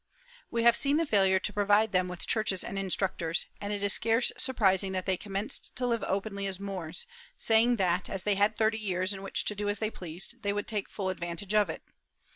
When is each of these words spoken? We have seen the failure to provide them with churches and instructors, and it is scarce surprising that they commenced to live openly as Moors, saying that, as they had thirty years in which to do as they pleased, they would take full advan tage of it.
We 0.49 0.63
have 0.63 0.75
seen 0.75 0.97
the 0.97 1.05
failure 1.05 1.37
to 1.37 1.53
provide 1.53 1.91
them 1.91 2.07
with 2.07 2.25
churches 2.25 2.63
and 2.63 2.79
instructors, 2.79 3.45
and 3.61 3.71
it 3.71 3.83
is 3.83 3.93
scarce 3.93 4.31
surprising 4.35 4.93
that 4.93 5.05
they 5.05 5.15
commenced 5.15 5.75
to 5.75 5.85
live 5.85 6.03
openly 6.07 6.47
as 6.47 6.59
Moors, 6.59 7.05
saying 7.37 7.75
that, 7.75 8.09
as 8.09 8.23
they 8.23 8.33
had 8.33 8.55
thirty 8.55 8.79
years 8.79 9.13
in 9.13 9.21
which 9.21 9.45
to 9.45 9.53
do 9.53 9.69
as 9.69 9.77
they 9.77 9.91
pleased, 9.91 10.41
they 10.41 10.53
would 10.53 10.65
take 10.65 10.89
full 10.89 11.13
advan 11.13 11.37
tage 11.37 11.53
of 11.53 11.69
it. 11.69 11.83